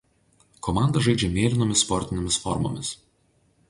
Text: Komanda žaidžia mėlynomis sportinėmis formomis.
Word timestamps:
Komanda 0.67 1.03
žaidžia 1.09 1.31
mėlynomis 1.37 1.87
sportinėmis 1.87 2.43
formomis. 2.47 2.95